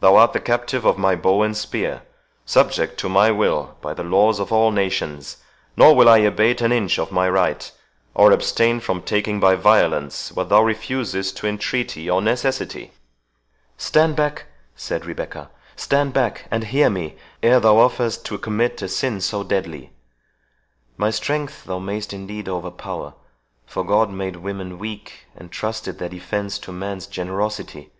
Thou 0.00 0.16
art 0.16 0.32
the 0.32 0.40
captive 0.40 0.84
of 0.84 0.98
my 0.98 1.14
bow 1.14 1.42
and 1.44 1.56
spear—subject 1.56 2.98
to 2.98 3.08
my 3.08 3.30
will 3.30 3.76
by 3.80 3.94
the 3.94 4.02
laws 4.02 4.40
of 4.40 4.50
all 4.52 4.72
nations; 4.72 5.36
nor 5.76 5.94
will 5.94 6.08
I 6.08 6.18
abate 6.18 6.60
an 6.60 6.72
inch 6.72 6.98
of 6.98 7.12
my 7.12 7.28
right, 7.30 7.70
or 8.12 8.32
abstain 8.32 8.80
from 8.80 9.02
taking 9.02 9.38
by 9.38 9.54
violence 9.54 10.32
what 10.32 10.48
thou 10.48 10.64
refusest 10.64 11.36
to 11.36 11.46
entreaty 11.46 12.10
or 12.10 12.20
necessity." 12.20 12.90
"Stand 13.78 14.16
back," 14.16 14.46
said 14.74 15.06
Rebecca—"stand 15.06 16.12
back, 16.12 16.46
and 16.50 16.64
hear 16.64 16.90
me 16.90 17.14
ere 17.40 17.60
thou 17.60 17.76
offerest 17.76 18.24
to 18.24 18.38
commit 18.38 18.82
a 18.82 18.88
sin 18.88 19.20
so 19.20 19.44
deadly! 19.44 19.92
My 20.96 21.10
strength 21.10 21.66
thou 21.66 21.78
mayst 21.78 22.12
indeed 22.12 22.48
overpower 22.48 23.14
for 23.64 23.84
God 23.84 24.10
made 24.10 24.34
women 24.34 24.80
weak, 24.80 25.26
and 25.36 25.52
trusted 25.52 26.00
their 26.00 26.08
defence 26.08 26.58
to 26.58 26.72
man's 26.72 27.06
generosity. 27.06 27.92